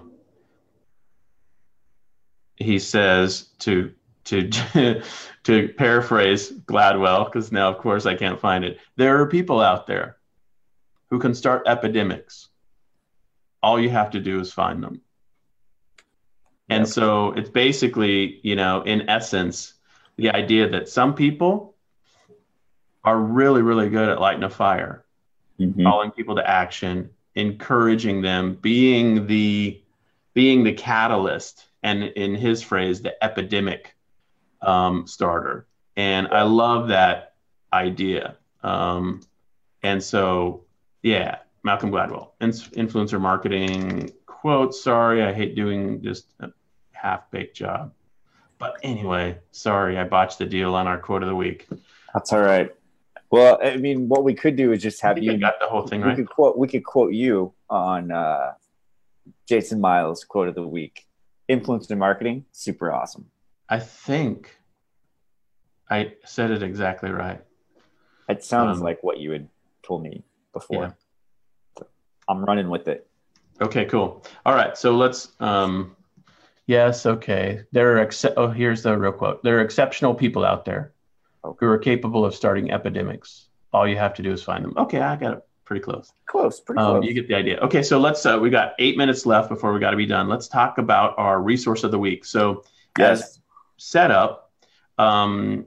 he 2.57 2.81
says 2.81 3.51
to 3.61 3.93
to 4.29 5.03
to 5.45 5.69
paraphrase 5.71 6.53
Gladwell, 6.53 7.25
because 7.25 7.51
now 7.53 7.69
of 7.69 7.79
course 7.79 8.07
I 8.07 8.15
can't 8.15 8.41
find 8.41 8.65
it. 8.65 8.79
There 8.97 9.21
are 9.21 9.27
people 9.27 9.61
out 9.61 9.87
there 9.87 10.17
who 11.11 11.19
can 11.19 11.35
start 11.35 11.67
epidemics. 11.67 12.49
All 13.63 13.81
you 13.81 13.91
have 13.91 14.11
to 14.11 14.21
do 14.21 14.41
is 14.41 14.53
find 14.53 14.83
them. 14.83 15.01
And 16.69 16.83
yep. 16.83 16.89
so 16.89 17.33
it's 17.33 17.49
basically, 17.49 18.41
you 18.43 18.55
know, 18.55 18.83
in 18.83 19.09
essence, 19.09 19.75
the 20.17 20.31
idea 20.31 20.69
that 20.69 20.89
some 20.89 21.15
people 21.15 21.75
are 23.05 23.19
really, 23.19 23.63
really 23.63 23.89
good 23.89 24.09
at 24.09 24.21
lighting 24.21 24.43
a 24.43 24.51
fire, 24.51 25.05
Mhm. 25.59 25.83
calling 25.83 26.11
people 26.11 26.37
to 26.37 26.49
action, 26.49 27.11
encouraging 27.35 28.21
them, 28.23 28.55
being 28.57 29.27
the 29.27 29.81
being 30.35 30.63
the 30.63 30.73
catalyst, 30.75 31.67
and 31.83 32.05
in 32.05 32.35
his 32.35 32.63
phrase, 32.63 33.03
the 33.03 33.25
epidemic 33.25 33.97
um, 34.63 35.07
starter. 35.07 35.67
And 35.97 36.29
I 36.29 36.43
love 36.43 36.89
that 36.89 37.35
idea. 37.73 38.37
Um, 38.63 39.21
and 39.83 40.03
so, 40.03 40.65
yeah, 41.03 41.39
Malcolm 41.63 41.91
Gladwell, 41.91 42.31
Inf- 42.41 42.71
influencer 42.73 43.21
marketing 43.21 44.13
quote. 44.27 44.75
Sorry, 44.75 45.23
I 45.23 45.33
hate 45.33 45.55
doing 45.55 46.03
just 46.03 46.27
a 46.41 46.51
half 46.93 47.31
baked 47.31 47.57
job. 47.57 47.93
But 48.59 48.77
anyway, 48.83 49.39
sorry, 49.53 49.99
I 49.99 50.05
botched 50.05 50.39
the 50.39 50.47
deal 50.47 50.75
on 50.75 50.87
our 50.87 50.99
quote 50.99 51.23
of 51.23 51.29
the 51.29 51.37
week. 51.37 51.69
That's 52.13 52.33
all 52.33 52.41
right. 52.41 52.75
Well, 53.31 53.59
I 53.63 53.77
mean, 53.77 54.09
what 54.09 54.25
we 54.25 54.35
could 54.35 54.57
do 54.57 54.73
is 54.73 54.83
just 54.83 55.01
have 55.03 55.17
I 55.17 55.21
you. 55.21 55.37
got 55.37 55.61
the 55.61 55.67
whole 55.67 55.87
thing 55.87 56.01
We 56.01 56.09
right. 56.09 56.17
could 56.17 56.29
quote. 56.29 56.57
We 56.59 56.67
could 56.67 56.85
quote 56.85 57.13
you 57.13 57.53
on 57.69 58.11
uh, 58.11 58.55
Jason 59.47 59.81
Miles' 59.81 60.25
quote 60.25 60.49
of 60.49 60.55
the 60.55 60.67
week. 60.67 61.07
"Influencer 61.49 61.97
marketing, 61.97 62.47
super 62.53 62.91
awesome. 62.91 63.27
I 63.69 63.79
think 63.79 64.57
I 65.91 66.15
said 66.25 66.51
it 66.51 66.63
exactly 66.63 67.11
right. 67.11 67.43
It 68.29 68.45
sounds 68.45 68.79
Um, 68.79 68.85
like 68.85 69.03
what 69.03 69.19
you 69.19 69.31
had 69.33 69.49
told 69.83 70.03
me 70.03 70.23
before. 70.53 70.83
Yeah. 70.85 70.91
So 71.79 71.87
I'm 72.29 72.45
running 72.45 72.69
with 72.69 72.89
it. 72.89 73.09
Okay, 73.61 73.87
cool. 73.87 74.25
All 74.47 74.55
right, 74.55 74.77
so 74.77 74.97
let's. 74.97 75.33
Um, 75.41 75.97
yes, 76.67 77.07
okay. 77.07 77.63
There 77.73 77.97
are 77.99 78.07
exce- 78.07 78.35
oh, 78.37 78.49
here's 78.49 78.83
the 78.83 78.97
real 78.97 79.13
quote. 79.13 79.43
There 79.43 79.59
are 79.59 79.63
exceptional 79.63 80.15
people 80.15 80.45
out 80.45 80.65
there 80.65 80.93
Okay. 81.45 81.57
who 81.65 81.73
are 81.73 81.79
capable 81.79 82.25
of 82.25 82.35
starting 82.35 82.71
epidemics. 82.71 83.49
All 83.73 83.87
you 83.89 83.97
have 83.97 84.15
to 84.15 84.23
do 84.23 84.33
is 84.33 84.43
find 84.43 84.65
them. 84.65 84.75
Okay, 84.77 85.01
I 85.01 85.17
got 85.17 85.33
it 85.39 85.43
pretty 85.65 85.81
close. 85.83 86.13
Close, 86.27 86.61
pretty 86.61 86.81
Um, 86.81 86.97
close. 87.01 87.05
you 87.07 87.15
get 87.15 87.29
the 87.29 87.35
idea. 87.35 87.59
Okay, 87.61 87.83
so 87.83 87.99
let's. 87.99 88.25
Uh, 88.25 88.39
we 88.41 88.51
got 88.51 88.75
eight 88.79 88.97
minutes 88.97 89.27
left 89.27 89.49
before 89.49 89.73
we 89.73 89.81
got 89.81 89.91
to 89.91 89.97
be 89.97 90.07
done. 90.07 90.29
Let's 90.29 90.49
talk 90.49 90.79
about 90.79 91.15
our 91.19 91.41
resource 91.43 91.83
of 91.85 91.91
the 91.91 91.99
week. 91.99 92.25
So, 92.25 92.63
as 92.99 93.21
yes. 93.21 93.35
set 93.35 93.38
up, 93.95 94.53
um, 94.99 95.67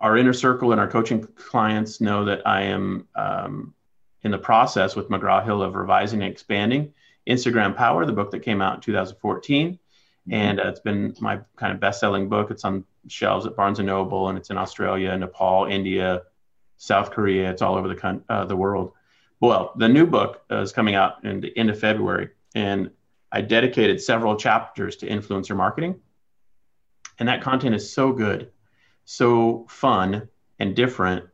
our 0.00 0.16
inner 0.16 0.32
circle 0.32 0.72
and 0.72 0.80
our 0.80 0.88
coaching 0.88 1.26
clients 1.36 2.00
know 2.00 2.24
that 2.26 2.46
I 2.46 2.62
am 2.62 3.08
um, 3.14 3.74
in 4.22 4.30
the 4.30 4.38
process 4.38 4.96
with 4.96 5.08
McGraw 5.08 5.44
Hill 5.44 5.62
of 5.62 5.74
revising 5.74 6.22
and 6.22 6.30
expanding 6.30 6.92
Instagram 7.26 7.76
Power, 7.76 8.04
the 8.04 8.12
book 8.12 8.30
that 8.32 8.40
came 8.40 8.60
out 8.60 8.76
in 8.76 8.80
2014. 8.80 9.78
And 10.30 10.60
uh, 10.60 10.68
it's 10.68 10.80
been 10.80 11.14
my 11.20 11.40
kind 11.56 11.72
of 11.72 11.80
best 11.80 12.00
selling 12.00 12.28
book. 12.28 12.50
It's 12.50 12.64
on 12.64 12.84
shelves 13.08 13.46
at 13.46 13.56
Barnes 13.56 13.78
and 13.78 13.86
Noble, 13.86 14.28
and 14.28 14.38
it's 14.38 14.50
in 14.50 14.56
Australia, 14.56 15.16
Nepal, 15.16 15.66
India, 15.66 16.22
South 16.78 17.10
Korea. 17.10 17.50
It's 17.50 17.62
all 17.62 17.74
over 17.74 17.88
the, 17.88 17.94
con- 17.94 18.24
uh, 18.28 18.44
the 18.46 18.56
world. 18.56 18.92
Well, 19.40 19.72
the 19.76 19.88
new 19.88 20.06
book 20.06 20.42
uh, 20.50 20.60
is 20.60 20.72
coming 20.72 20.94
out 20.94 21.24
in 21.24 21.40
the 21.40 21.56
end 21.58 21.68
of 21.68 21.78
February, 21.78 22.30
and 22.54 22.90
I 23.30 23.42
dedicated 23.42 24.00
several 24.00 24.36
chapters 24.36 24.96
to 24.96 25.08
influencer 25.08 25.56
marketing. 25.56 26.00
And 27.18 27.28
that 27.28 27.42
content 27.42 27.74
is 27.74 27.92
so 27.92 28.12
good, 28.12 28.50
so 29.04 29.66
fun 29.68 30.28
and 30.58 30.74
different. 30.74 31.24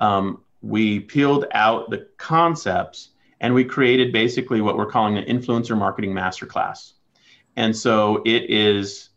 Um, 0.00 0.42
we 0.62 1.00
peeled 1.00 1.46
out 1.52 1.90
the 1.90 2.08
concepts 2.16 3.10
and 3.40 3.54
we 3.54 3.64
created 3.64 4.12
basically 4.12 4.60
what 4.60 4.76
we're 4.76 4.90
calling 4.90 5.16
an 5.18 5.24
influencer 5.24 5.76
marketing 5.76 6.12
masterclass. 6.12 6.92
And 7.56 7.74
so 7.76 8.22
it 8.24 8.50
is, 8.50 9.10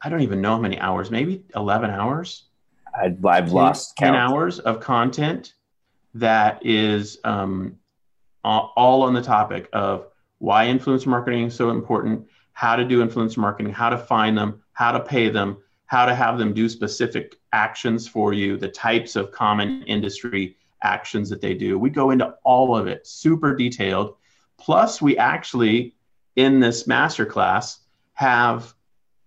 I 0.00 0.08
don't 0.08 0.22
even 0.22 0.40
know 0.40 0.52
how 0.52 0.60
many 0.60 0.78
hours, 0.78 1.10
maybe 1.10 1.44
11 1.54 1.90
hours 1.90 2.44
I, 2.96 3.14
I've 3.28 3.52
lost 3.52 3.96
10 3.96 4.12
count. 4.12 4.16
hours 4.16 4.58
of 4.58 4.80
content 4.80 5.54
that 6.14 6.64
is 6.64 7.18
um, 7.24 7.76
all 8.42 9.02
on 9.02 9.12
the 9.12 9.22
topic 9.22 9.68
of 9.72 10.06
why 10.38 10.66
influencer 10.66 11.06
marketing 11.06 11.44
is 11.44 11.54
so 11.54 11.70
important, 11.70 12.26
how 12.52 12.76
to 12.76 12.84
do 12.84 13.04
influencer 13.04 13.38
marketing, 13.38 13.72
how 13.72 13.90
to 13.90 13.98
find 13.98 14.36
them, 14.36 14.62
how 14.76 14.92
to 14.92 15.00
pay 15.00 15.30
them, 15.30 15.56
how 15.86 16.04
to 16.04 16.14
have 16.14 16.36
them 16.38 16.52
do 16.52 16.68
specific 16.68 17.36
actions 17.54 18.06
for 18.06 18.34
you, 18.34 18.58
the 18.58 18.68
types 18.68 19.16
of 19.16 19.32
common 19.32 19.82
industry 19.84 20.54
actions 20.82 21.30
that 21.30 21.40
they 21.40 21.54
do. 21.54 21.78
We 21.78 21.88
go 21.88 22.10
into 22.10 22.34
all 22.44 22.76
of 22.76 22.86
it, 22.86 23.06
super 23.06 23.56
detailed. 23.56 24.16
Plus, 24.58 25.00
we 25.00 25.16
actually, 25.16 25.94
in 26.36 26.60
this 26.60 26.84
masterclass, 26.84 27.78
have 28.12 28.74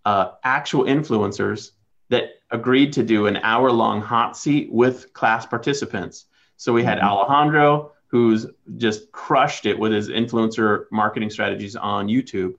uh, 0.05 0.33
actual 0.43 0.83
influencers 0.83 1.71
that 2.09 2.41
agreed 2.51 2.93
to 2.93 3.03
do 3.03 3.25
an 3.25 3.37
hour 3.37 3.71
long 3.71 4.01
hot 4.01 4.37
seat 4.37 4.71
with 4.71 5.11
class 5.13 5.47
participants. 5.47 6.25
So 6.57 6.73
we 6.73 6.83
had 6.83 6.99
Mhm. 6.99 7.05
Alejandro, 7.09 7.91
who's 8.07 8.45
just 8.77 9.11
crushed 9.11 9.65
it 9.65 9.77
with 9.79 9.91
his 9.91 10.09
influencer 10.09 10.85
marketing 10.91 11.31
strategies 11.31 11.75
on 11.75 12.07
YouTube. 12.07 12.53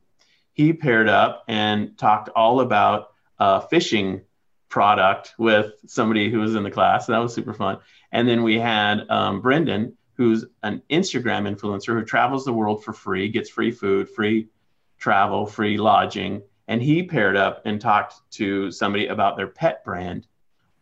He 0.53 0.73
paired 0.73 1.09
up 1.09 1.45
and 1.49 1.97
talked 1.97 2.29
all 2.31 2.61
about 2.61 3.13
a 3.39 3.61
fishing 3.61 4.23
product 4.69 5.35
with 5.39 5.73
somebody 5.87 6.31
who 6.31 6.39
was 6.39 6.55
in 6.55 6.63
the 6.63 6.71
class. 6.71 7.07
That 7.07 7.19
was 7.19 7.35
super 7.35 7.55
fun. 7.55 7.79
And 8.13 8.29
then 8.29 8.43
we 8.43 8.59
had 8.59 9.09
um, 9.11 9.41
Brendan, 9.41 9.97
who's 10.15 10.45
an 10.63 10.83
Instagram 10.91 11.53
influencer 11.53 11.99
who 11.99 12.05
travels 12.05 12.45
the 12.45 12.53
world 12.53 12.85
for 12.85 12.93
free, 12.93 13.29
gets 13.29 13.51
free 13.51 13.71
food, 13.71 14.09
free 14.09 14.49
travel, 14.99 15.47
free 15.47 15.77
lodging. 15.77 16.43
And 16.69 16.81
he 16.81 17.03
paired 17.03 17.37
up 17.37 17.63
and 17.65 17.81
talked 17.81 18.15
to 18.33 18.71
somebody 18.71 19.09
about 19.09 19.37
their 19.37 19.49
pet 19.49 19.85
brand 19.85 20.27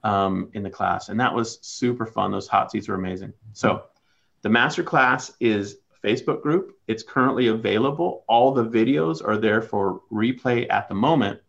um, 0.05 0.51
in 0.53 0.63
the 0.63 0.71
class. 0.71 1.09
And 1.09 1.19
that 1.21 1.35
was 1.35 1.59
super 1.63 2.05
fun. 2.05 2.31
Those 2.31 2.49
hot 2.49 2.71
seats 2.71 2.89
were 2.89 2.95
amazing. 2.95 3.33
So 3.53 3.85
the 4.43 4.51
master 4.51 4.83
class 4.83 5.33
is 5.41 5.79
Facebook 6.05 6.43
group. 6.43 6.77
It's 6.87 7.03
currently 7.03 7.49
available. 7.49 8.25
All 8.29 8.53
the 8.53 8.65
videos 8.65 9.27
are 9.27 9.37
there 9.37 9.63
for 9.63 10.03
replay 10.13 10.67
at 10.71 10.89
the 10.89 10.95
moment. 10.95 11.41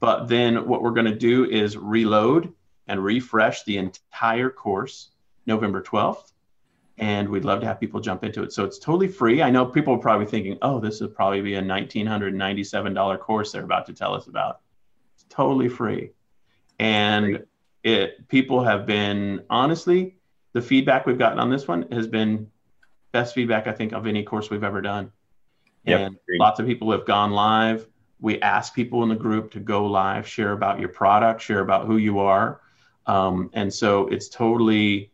But 0.00 0.28
then 0.28 0.66
what 0.66 0.82
we're 0.82 0.90
going 0.90 1.06
to 1.06 1.14
do 1.14 1.44
is 1.44 1.76
reload 1.76 2.52
and 2.88 3.02
refresh 3.02 3.62
the 3.64 3.78
entire 3.78 4.50
course 4.50 5.10
November 5.46 5.82
12th. 5.82 6.32
And 6.98 7.28
we'd 7.28 7.44
love 7.44 7.60
to 7.60 7.66
have 7.66 7.80
people 7.80 8.00
jump 8.00 8.22
into 8.22 8.42
it. 8.42 8.52
So 8.52 8.64
it's 8.64 8.78
totally 8.78 9.08
free. 9.08 9.42
I 9.42 9.50
know 9.50 9.64
people 9.64 9.94
are 9.94 9.98
probably 9.98 10.26
thinking, 10.26 10.58
oh, 10.62 10.78
this 10.78 11.00
would 11.00 11.14
probably 11.14 11.40
be 11.40 11.54
a 11.54 11.62
$1,997 11.62 13.18
course 13.20 13.52
they're 13.52 13.64
about 13.64 13.86
to 13.86 13.92
tell 13.92 14.14
us 14.14 14.26
about. 14.26 14.60
It's 15.14 15.24
totally 15.28 15.68
free. 15.68 16.10
And 16.78 17.44
it 17.82 18.28
people 18.28 18.62
have 18.62 18.86
been 18.86 19.44
honestly, 19.50 20.16
the 20.52 20.62
feedback 20.62 21.06
we've 21.06 21.18
gotten 21.18 21.38
on 21.38 21.50
this 21.50 21.66
one 21.66 21.90
has 21.92 22.06
been 22.06 22.50
best 23.12 23.34
feedback 23.34 23.66
I 23.66 23.72
think 23.72 23.92
of 23.92 24.06
any 24.06 24.22
course 24.22 24.50
we've 24.50 24.64
ever 24.64 24.80
done. 24.80 25.12
Yep, 25.84 26.00
and 26.00 26.16
agreed. 26.16 26.38
lots 26.38 26.60
of 26.60 26.66
people 26.66 26.90
have 26.92 27.06
gone 27.06 27.32
live. 27.32 27.86
We 28.20 28.40
ask 28.40 28.74
people 28.74 29.02
in 29.02 29.08
the 29.08 29.16
group 29.16 29.52
to 29.52 29.60
go 29.60 29.86
live, 29.86 30.28
share 30.28 30.52
about 30.52 30.78
your 30.80 30.88
product, 30.88 31.42
share 31.42 31.60
about 31.60 31.86
who 31.86 31.96
you 31.96 32.20
are. 32.20 32.60
Um, 33.06 33.50
and 33.52 33.72
so 33.72 34.06
it's 34.06 34.28
totally 34.28 35.10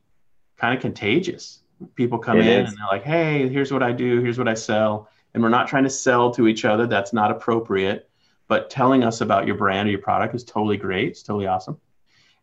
kind 0.58 0.74
of 0.74 0.80
contagious. 0.82 1.60
People 1.94 2.18
come 2.18 2.38
It 2.38 2.46
in 2.46 2.64
is. 2.64 2.68
and 2.68 2.78
they're 2.78 2.86
like, 2.90 3.04
hey, 3.04 3.48
here's 3.48 3.72
what 3.72 3.82
I 3.82 3.92
do, 3.92 4.20
here's 4.20 4.38
what 4.38 4.48
I 4.48 4.54
sell. 4.54 5.08
And 5.32 5.42
we're 5.42 5.48
not 5.48 5.68
trying 5.68 5.84
to 5.84 5.90
sell 5.90 6.32
to 6.32 6.48
each 6.48 6.64
other, 6.64 6.86
that's 6.86 7.12
not 7.12 7.30
appropriate. 7.30 8.10
But 8.46 8.70
telling 8.70 9.04
us 9.04 9.20
about 9.20 9.46
your 9.46 9.56
brand 9.56 9.88
or 9.88 9.92
your 9.92 10.00
product 10.00 10.34
is 10.34 10.44
totally 10.44 10.76
great, 10.76 11.08
it's 11.08 11.22
totally 11.22 11.46
awesome. 11.46 11.80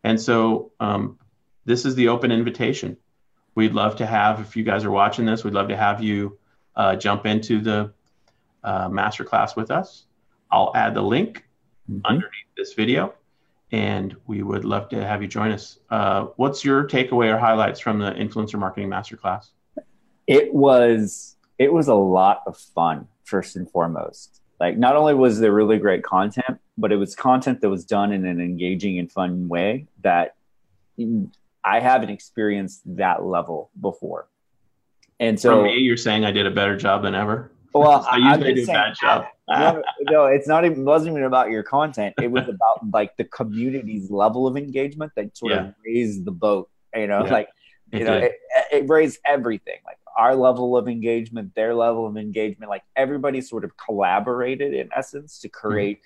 And 0.02 0.20
so 0.20 0.72
um, 0.80 1.18
this 1.64 1.84
is 1.84 1.94
the 1.94 2.08
open 2.08 2.30
invitation. 2.32 2.96
We'd 3.56 3.72
love 3.72 3.96
to 3.96 4.06
have, 4.06 4.38
if 4.38 4.54
you 4.54 4.62
guys 4.62 4.84
are 4.84 4.90
watching 4.90 5.24
this, 5.24 5.42
we'd 5.42 5.54
love 5.54 5.68
to 5.68 5.76
have 5.76 6.02
you 6.02 6.38
uh, 6.76 6.94
jump 6.94 7.24
into 7.26 7.58
the 7.60 7.92
uh, 8.62 8.88
masterclass 8.88 9.56
with 9.56 9.70
us. 9.70 10.04
I'll 10.52 10.70
add 10.76 10.94
the 10.94 11.02
link 11.02 11.42
Mhm. 11.90 12.00
underneath 12.04 12.50
this 12.56 12.74
video, 12.74 13.14
and 13.72 14.14
we 14.26 14.42
would 14.42 14.64
love 14.64 14.88
to 14.90 15.06
have 15.06 15.22
you 15.22 15.28
join 15.28 15.52
us. 15.52 15.78
Uh, 15.88 16.26
what's 16.36 16.64
your 16.64 16.86
takeaway 16.86 17.32
or 17.32 17.38
highlights 17.38 17.80
from 17.80 17.98
the 17.98 18.10
influencer 18.12 18.58
marketing 18.58 18.88
masterclass? 18.90 19.50
it 20.28 20.52
was 20.52 21.36
it 21.58 21.72
was 21.72 21.86
a 21.86 21.94
lot 21.94 22.42
of 22.48 22.56
fun 22.58 23.06
first 23.22 23.54
and 23.54 23.70
foremost 23.70 24.40
like 24.58 24.76
not 24.76 24.96
only 24.96 25.14
was 25.14 25.38
there 25.38 25.52
really 25.52 25.78
great 25.78 26.02
content 26.02 26.58
but 26.76 26.90
it 26.90 26.96
was 26.96 27.14
content 27.14 27.60
that 27.60 27.70
was 27.70 27.84
done 27.84 28.12
in 28.12 28.26
an 28.26 28.40
engaging 28.40 28.98
and 28.98 29.12
fun 29.12 29.46
way 29.48 29.86
that 30.02 30.34
i 31.66 31.80
haven't 31.80 32.10
experienced 32.10 32.80
that 32.96 33.24
level 33.24 33.70
before 33.80 34.28
and 35.18 35.38
so 35.40 35.50
From 35.56 35.64
me, 35.64 35.78
you're 35.78 35.96
saying 35.96 36.24
I 36.26 36.30
did 36.30 36.46
a 36.46 36.50
better 36.50 36.76
job 36.76 37.02
than 37.02 37.14
ever. 37.14 37.50
well 37.72 38.06
I 38.10 38.16
usually 38.18 38.52
do 38.54 38.64
a 38.64 38.66
bad 38.66 38.94
job. 39.00 39.24
no, 39.48 39.82
no, 40.02 40.26
it's 40.26 40.46
not 40.46 40.64
even 40.66 40.84
wasn't 40.84 41.12
even 41.12 41.24
about 41.24 41.50
your 41.50 41.62
content. 41.62 42.14
It 42.20 42.30
was 42.30 42.46
about 42.56 42.76
like 42.92 43.16
the 43.16 43.24
community's 43.24 44.10
level 44.10 44.46
of 44.46 44.56
engagement 44.58 45.12
that 45.16 45.34
sort 45.36 45.52
Yeah. 45.52 45.68
of 45.68 45.74
raised 45.86 46.24
the 46.26 46.32
boat. 46.32 46.68
You 46.94 47.06
know, 47.06 47.24
Yeah, 47.24 47.32
like 47.32 47.48
it 47.92 47.98
you 48.00 48.04
know, 48.04 48.18
it, 48.26 48.32
it 48.72 48.88
raised 48.90 49.18
everything. 49.24 49.78
Like 49.86 49.96
our 50.18 50.34
level 50.36 50.76
of 50.76 50.86
engagement, 50.86 51.54
their 51.54 51.74
level 51.74 52.06
of 52.06 52.16
engagement. 52.18 52.68
Like 52.68 52.84
everybody 52.94 53.40
sort 53.40 53.64
of 53.64 53.70
collaborated 53.86 54.74
in 54.74 54.86
essence 54.94 55.38
to 55.40 55.48
Mm-hmm. 55.48 55.66
create 55.68 56.00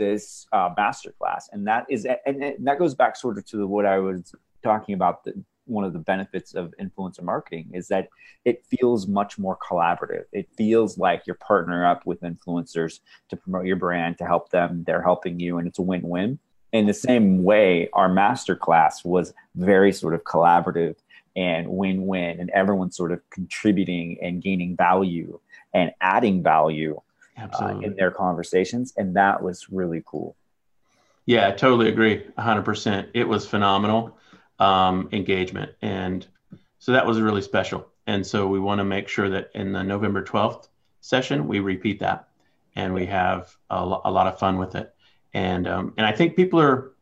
this 0.00 0.46
uh, 0.52 0.70
masterclass, 0.74 1.42
and 1.52 1.66
that 1.68 1.84
is 1.90 2.06
and, 2.06 2.42
and 2.42 2.66
that 2.66 2.78
goes 2.78 2.94
back 2.94 3.14
sort 3.16 3.36
of 3.36 3.44
to 3.52 3.66
what 3.66 3.84
I 3.84 3.98
was 3.98 4.34
talking 4.66 4.94
about 4.94 5.24
the 5.24 5.32
one 5.66 5.84
of 5.84 5.92
the 5.92 5.98
benefits 5.98 6.54
of 6.54 6.72
influencer 6.80 7.22
marketing 7.22 7.70
is 7.74 7.88
that 7.88 8.08
it 8.44 8.64
feels 8.64 9.06
much 9.06 9.38
more 9.38 9.58
collaborative. 9.58 10.24
It 10.32 10.48
feels 10.56 10.96
like 10.96 11.26
you're 11.26 11.36
partnering 11.36 11.88
up 11.88 12.06
with 12.06 12.20
influencers 12.22 13.00
to 13.28 13.36
promote 13.36 13.66
your 13.66 13.76
brand, 13.76 14.18
to 14.18 14.26
help 14.26 14.50
them. 14.50 14.84
They're 14.86 15.02
helping 15.02 15.40
you, 15.40 15.58
and 15.58 15.66
it's 15.66 15.78
a 15.78 15.82
win-win. 15.82 16.38
In 16.72 16.86
the 16.86 16.94
same 16.94 17.42
way, 17.42 17.88
our 17.92 18.08
masterclass 18.08 19.04
was 19.04 19.34
very 19.54 19.92
sort 19.92 20.14
of 20.14 20.24
collaborative 20.24 20.96
and 21.34 21.68
win-win, 21.68 22.40
and 22.40 22.50
everyone 22.50 22.90
sort 22.90 23.12
of 23.12 23.20
contributing 23.30 24.18
and 24.22 24.42
gaining 24.42 24.76
value 24.76 25.38
and 25.74 25.90
adding 26.00 26.42
value 26.42 27.00
uh, 27.60 27.78
in 27.82 27.94
their 27.96 28.10
conversations, 28.10 28.94
and 28.96 29.16
that 29.16 29.42
was 29.42 29.66
really 29.70 30.02
cool. 30.06 30.36
Yeah, 31.26 31.48
I 31.48 31.50
totally 31.50 31.88
agree. 31.88 32.22
100%. 32.38 33.08
It 33.12 33.26
was 33.26 33.46
phenomenal 33.46 34.16
um, 34.58 35.08
engagement. 35.12 35.72
And 35.82 36.26
so 36.78 36.92
that 36.92 37.06
was 37.06 37.20
really 37.20 37.42
special. 37.42 37.88
And 38.06 38.26
so 38.26 38.46
we 38.46 38.60
want 38.60 38.78
to 38.78 38.84
make 38.84 39.08
sure 39.08 39.28
that 39.30 39.50
in 39.54 39.72
the 39.72 39.82
November 39.82 40.22
12th 40.22 40.68
session, 41.00 41.48
we 41.48 41.60
repeat 41.60 42.00
that 42.00 42.28
and 42.74 42.94
we 42.94 43.06
have 43.06 43.56
a, 43.70 43.84
lo- 43.84 44.02
a 44.04 44.10
lot 44.10 44.26
of 44.26 44.38
fun 44.38 44.58
with 44.58 44.74
it. 44.74 44.94
And, 45.34 45.66
um, 45.66 45.94
and 45.96 46.06
I 46.06 46.12
think 46.12 46.36
people 46.36 46.60
are, 46.60 46.92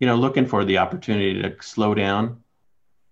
you 0.00 0.06
know, 0.06 0.16
looking 0.16 0.46
for 0.46 0.64
the 0.64 0.78
opportunity 0.78 1.40
to 1.40 1.54
slow 1.62 1.94
down, 1.94 2.42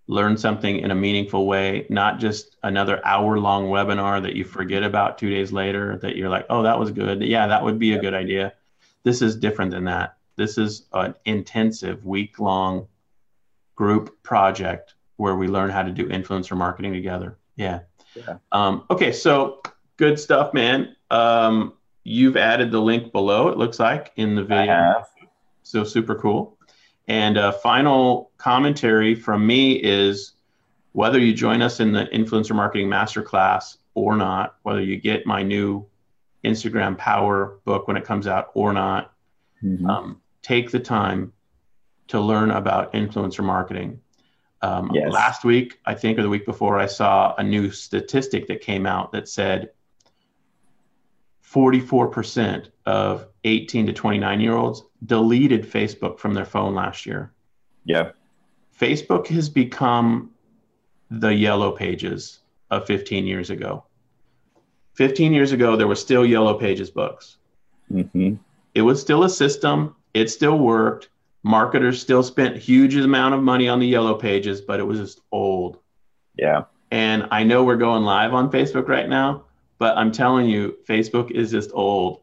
learn 0.07 0.37
something 0.37 0.79
in 0.79 0.91
a 0.91 0.95
meaningful 0.95 1.47
way, 1.47 1.87
not 1.89 2.19
just 2.19 2.57
another 2.61 3.03
hour 3.05 3.39
long 3.39 3.67
webinar 3.67 4.21
that 4.21 4.35
you 4.35 4.43
forget 4.43 4.83
about 4.83 5.17
two 5.17 5.29
days 5.29 5.51
later 5.51 5.97
that 5.97 6.15
you're 6.15 6.29
like, 6.29 6.45
oh, 6.49 6.63
that 6.63 6.77
was 6.77 6.91
good. 6.91 7.23
Yeah, 7.23 7.47
that 7.47 7.63
would 7.63 7.79
be 7.79 7.93
a 7.93 8.01
good 8.01 8.13
idea. 8.13 8.53
This 9.03 9.21
is 9.21 9.35
different 9.35 9.71
than 9.71 9.85
that. 9.85 10.17
This 10.35 10.57
is 10.57 10.85
an 10.91 11.15
intensive 11.25 12.05
week 12.05 12.39
long 12.39 12.87
group 13.75 14.21
project 14.23 14.95
where 15.17 15.35
we 15.35 15.47
learn 15.47 15.69
how 15.69 15.83
to 15.83 15.91
do 15.91 16.07
influencer 16.09 16.57
marketing 16.57 16.93
together. 16.93 17.37
Yeah. 17.55 17.81
yeah. 18.15 18.37
Um, 18.51 18.83
okay, 18.89 19.11
so 19.11 19.61
good 19.97 20.19
stuff, 20.19 20.53
man. 20.53 20.95
Um, 21.11 21.73
you've 22.03 22.37
added 22.37 22.71
the 22.71 22.79
link 22.79 23.11
below, 23.11 23.47
it 23.47 23.57
looks 23.57 23.79
like, 23.79 24.11
in 24.15 24.35
the 24.35 24.43
video. 24.43 25.05
So 25.63 25.83
super 25.83 26.15
cool. 26.15 26.57
And 27.07 27.37
a 27.37 27.51
final 27.51 28.31
commentary 28.37 29.15
from 29.15 29.45
me 29.45 29.73
is 29.73 30.33
whether 30.93 31.19
you 31.19 31.33
join 31.33 31.61
us 31.61 31.79
in 31.79 31.91
the 31.91 32.05
Influencer 32.05 32.55
Marketing 32.55 32.87
Masterclass 32.87 33.77
or 33.93 34.15
not, 34.15 34.55
whether 34.63 34.81
you 34.81 34.97
get 34.97 35.25
my 35.25 35.43
new 35.43 35.85
Instagram 36.43 36.97
Power 36.97 37.59
book 37.65 37.87
when 37.87 37.97
it 37.97 38.05
comes 38.05 38.27
out 38.27 38.51
or 38.53 38.73
not, 38.73 39.13
mm-hmm. 39.63 39.85
um, 39.87 40.21
take 40.41 40.71
the 40.71 40.79
time 40.79 41.33
to 42.07 42.19
learn 42.19 42.51
about 42.51 42.93
influencer 42.93 43.43
marketing. 43.43 43.99
Um, 44.61 44.91
yes. 44.93 45.11
Last 45.11 45.43
week, 45.43 45.79
I 45.85 45.93
think, 45.93 46.17
or 46.17 46.23
the 46.23 46.29
week 46.29 46.45
before, 46.45 46.79
I 46.79 46.85
saw 46.85 47.35
a 47.35 47.43
new 47.43 47.71
statistic 47.71 48.47
that 48.47 48.61
came 48.61 48.85
out 48.85 49.11
that 49.11 49.27
said 49.27 49.71
44% 51.43 52.69
of 52.85 53.27
18 53.43 53.87
to 53.87 53.93
29 53.93 54.41
year 54.41 54.55
olds 54.55 54.83
deleted 55.05 55.69
Facebook 55.69 56.19
from 56.19 56.33
their 56.33 56.45
phone 56.45 56.73
last 56.73 57.05
year. 57.05 57.31
Yeah. 57.83 58.11
Facebook 58.79 59.27
has 59.27 59.49
become 59.49 60.31
the 61.11 61.33
yellow 61.33 61.71
pages 61.71 62.39
of 62.71 62.85
15 62.87 63.25
years 63.25 63.49
ago. 63.49 63.83
15 64.95 65.33
years 65.33 65.51
ago, 65.51 65.75
there 65.75 65.87
were 65.87 65.95
still 65.95 66.25
yellow 66.25 66.55
pages 66.55 66.89
books. 66.89 67.37
Mm-hmm. 67.91 68.35
It 68.73 68.81
was 68.81 68.99
still 68.99 69.23
a 69.23 69.29
system, 69.29 69.95
it 70.13 70.29
still 70.29 70.57
worked 70.57 71.09
marketers 71.45 72.01
still 72.01 72.23
spent 72.23 72.57
huge 72.57 72.95
amount 72.95 73.35
of 73.35 73.43
money 73.43 73.69
on 73.69 73.79
the 73.79 73.85
yellow 73.85 74.15
pages 74.15 74.61
but 74.61 74.79
it 74.79 74.83
was 74.83 74.97
just 74.99 75.21
old. 75.31 75.77
Yeah. 76.35 76.63
And 76.89 77.27
i 77.29 77.43
know 77.43 77.63
we're 77.63 77.77
going 77.77 78.03
live 78.03 78.33
on 78.33 78.51
facebook 78.51 78.87
right 78.87 79.07
now 79.07 79.43
but 79.77 79.95
i'm 79.95 80.11
telling 80.11 80.49
you 80.49 80.75
facebook 80.89 81.29
is 81.29 81.51
just 81.51 81.69
old. 81.73 82.21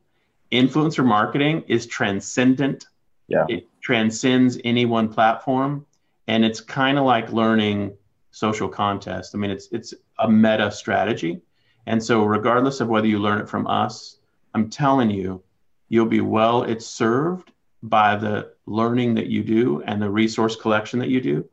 Influencer 0.50 1.04
marketing 1.04 1.62
is 1.68 1.86
transcendent. 1.86 2.86
Yeah. 3.28 3.46
It 3.48 3.68
transcends 3.80 4.58
any 4.64 4.86
one 4.86 5.08
platform 5.08 5.86
and 6.26 6.44
it's 6.44 6.60
kind 6.60 6.98
of 6.98 7.04
like 7.04 7.32
learning 7.32 7.96
social 8.32 8.68
contest. 8.68 9.36
I 9.36 9.38
mean 9.38 9.52
it's 9.52 9.68
it's 9.70 9.94
a 10.18 10.28
meta 10.28 10.72
strategy. 10.72 11.40
And 11.86 12.02
so 12.02 12.24
regardless 12.24 12.80
of 12.80 12.88
whether 12.88 13.06
you 13.06 13.20
learn 13.20 13.40
it 13.40 13.48
from 13.48 13.68
us 13.68 14.18
i'm 14.54 14.68
telling 14.68 15.10
you 15.10 15.42
you'll 15.88 16.06
be 16.06 16.20
well 16.20 16.64
it's 16.64 16.86
served 16.86 17.52
by 17.82 18.16
the 18.16 18.52
learning 18.66 19.14
that 19.14 19.26
you 19.26 19.42
do 19.42 19.82
and 19.82 20.00
the 20.00 20.10
resource 20.10 20.56
collection 20.56 20.98
that 21.00 21.08
you 21.08 21.20
do 21.20 21.48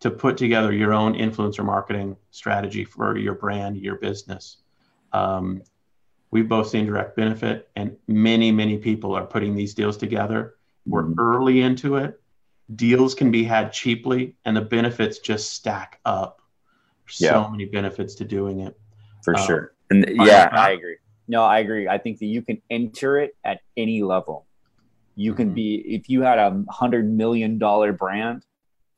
to 0.00 0.10
put 0.10 0.36
together 0.36 0.72
your 0.72 0.92
own 0.92 1.14
influencer 1.14 1.64
marketing 1.64 2.16
strategy 2.30 2.84
for 2.84 3.16
your 3.16 3.34
brand, 3.34 3.76
your 3.76 3.96
business. 3.96 4.58
Um, 5.12 5.62
we've 6.30 6.48
both 6.48 6.68
seen 6.68 6.86
direct 6.86 7.16
benefit, 7.16 7.68
and 7.74 7.96
many, 8.06 8.52
many 8.52 8.78
people 8.78 9.14
are 9.14 9.26
putting 9.26 9.56
these 9.56 9.74
deals 9.74 9.96
together. 9.96 10.54
We're 10.86 11.02
mm-hmm. 11.02 11.20
early 11.20 11.62
into 11.62 11.96
it. 11.96 12.20
Deals 12.74 13.14
can 13.14 13.30
be 13.30 13.44
had 13.44 13.72
cheaply, 13.72 14.36
and 14.44 14.56
the 14.56 14.60
benefits 14.60 15.18
just 15.18 15.52
stack 15.52 16.00
up. 16.04 16.42
Yeah. 17.18 17.32
So 17.32 17.48
many 17.48 17.64
benefits 17.64 18.14
to 18.16 18.24
doing 18.24 18.60
it. 18.60 18.78
For 19.22 19.36
um, 19.36 19.46
sure. 19.46 19.72
And 19.90 20.04
yeah, 20.10 20.50
I 20.52 20.72
agree. 20.72 20.96
No, 21.26 21.42
I 21.42 21.60
agree. 21.60 21.88
I 21.88 21.98
think 21.98 22.18
that 22.18 22.26
you 22.26 22.42
can 22.42 22.60
enter 22.70 23.18
it 23.18 23.36
at 23.44 23.60
any 23.76 24.02
level. 24.02 24.46
You 25.18 25.34
can 25.34 25.48
mm-hmm. 25.48 25.54
be 25.54 25.74
if 25.96 26.08
you 26.08 26.22
had 26.22 26.38
a 26.38 26.62
hundred 26.70 27.12
million 27.12 27.58
dollar 27.58 27.92
brand, 27.92 28.46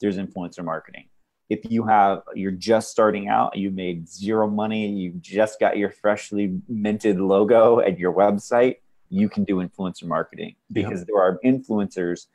there's 0.02 0.18
influencer 0.18 0.62
marketing. 0.62 1.06
If 1.48 1.60
you 1.70 1.86
have 1.86 2.22
you're 2.34 2.52
just 2.52 2.90
starting 2.90 3.28
out, 3.28 3.56
you 3.56 3.70
made 3.70 4.06
zero 4.06 4.46
money, 4.46 4.86
you 4.86 5.12
just 5.20 5.58
got 5.58 5.78
your 5.78 5.88
freshly 5.88 6.60
minted 6.68 7.18
logo 7.18 7.80
at 7.80 7.98
your 7.98 8.12
website, 8.12 8.76
you 9.08 9.30
can 9.30 9.44
do 9.44 9.56
influencer 9.56 10.04
marketing 10.04 10.56
because 10.70 11.06
there 11.06 11.16
are 11.16 11.40
influencers 11.42 12.26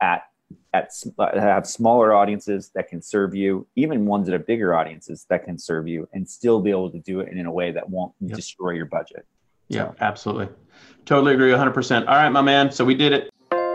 at 0.00 0.22
at 0.72 0.90
uh, 1.18 1.38
have 1.38 1.66
smaller 1.66 2.14
audiences 2.14 2.70
that 2.74 2.88
can 2.88 3.02
serve 3.02 3.34
you, 3.34 3.66
even 3.76 4.06
ones 4.06 4.26
that 4.26 4.32
have 4.32 4.46
bigger 4.46 4.74
audiences 4.74 5.26
that 5.28 5.44
can 5.44 5.58
serve 5.58 5.86
you, 5.86 6.08
and 6.14 6.26
still 6.26 6.62
be 6.62 6.70
able 6.70 6.90
to 6.90 6.98
do 6.98 7.20
it 7.20 7.30
in 7.30 7.44
a 7.44 7.52
way 7.52 7.72
that 7.72 7.90
won't 7.90 8.14
yep. 8.20 8.36
destroy 8.36 8.70
your 8.70 8.86
budget. 8.86 9.26
Yeah, 9.68 9.88
so. 9.88 9.96
absolutely. 10.00 10.48
Totally 11.04 11.34
agree 11.34 11.50
100%. 11.50 12.00
All 12.00 12.06
right, 12.06 12.28
my 12.30 12.42
man. 12.42 12.72
So 12.72 12.84
we 12.84 12.94
did 12.94 13.12
it. 13.12 13.30